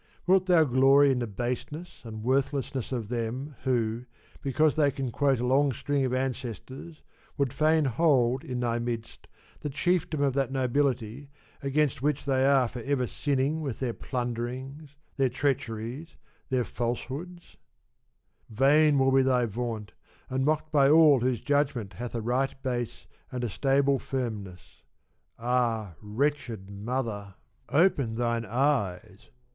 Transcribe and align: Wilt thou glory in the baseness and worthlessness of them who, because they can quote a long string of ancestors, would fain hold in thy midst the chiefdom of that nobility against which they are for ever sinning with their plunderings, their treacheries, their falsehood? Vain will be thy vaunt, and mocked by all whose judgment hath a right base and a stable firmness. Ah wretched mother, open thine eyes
Wilt 0.25 0.47
thou 0.47 0.63
glory 0.63 1.11
in 1.11 1.19
the 1.19 1.27
baseness 1.27 2.01
and 2.03 2.23
worthlessness 2.23 2.91
of 2.91 3.07
them 3.09 3.55
who, 3.65 4.05
because 4.41 4.75
they 4.75 4.89
can 4.89 5.11
quote 5.11 5.39
a 5.39 5.45
long 5.45 5.71
string 5.71 6.03
of 6.05 6.11
ancestors, 6.11 7.03
would 7.37 7.53
fain 7.53 7.85
hold 7.85 8.43
in 8.43 8.59
thy 8.61 8.79
midst 8.79 9.27
the 9.59 9.69
chiefdom 9.69 10.23
of 10.23 10.33
that 10.33 10.51
nobility 10.51 11.29
against 11.61 12.01
which 12.01 12.25
they 12.25 12.43
are 12.47 12.67
for 12.67 12.81
ever 12.81 13.05
sinning 13.05 13.61
with 13.61 13.79
their 13.79 13.93
plunderings, 13.93 14.95
their 15.17 15.29
treacheries, 15.29 16.15
their 16.49 16.65
falsehood? 16.65 17.39
Vain 18.49 18.97
will 18.97 19.11
be 19.11 19.21
thy 19.21 19.45
vaunt, 19.45 19.93
and 20.31 20.43
mocked 20.43 20.71
by 20.71 20.89
all 20.89 21.19
whose 21.19 21.41
judgment 21.41 21.93
hath 21.93 22.15
a 22.15 22.21
right 22.21 22.59
base 22.63 23.05
and 23.31 23.43
a 23.43 23.49
stable 23.51 23.99
firmness. 23.99 24.81
Ah 25.37 25.93
wretched 26.01 26.71
mother, 26.71 27.35
open 27.69 28.15
thine 28.15 28.45
eyes 28.45 29.29